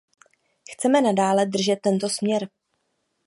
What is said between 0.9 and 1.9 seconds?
nadále držet